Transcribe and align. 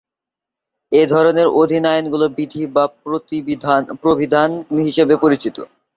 এ 0.91 1.03
ধরনের 1.07 1.47
অধীন 1.61 1.83
আইনগুলো 1.91 2.25
বিধি 2.37 2.63
বা 2.75 2.83
প্রবিধান 4.03 4.49
হিসেবে 4.79 5.15
পরিচিত। 5.23 5.57